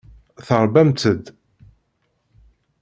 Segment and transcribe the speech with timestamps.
[0.47, 1.25] Terbamt-d.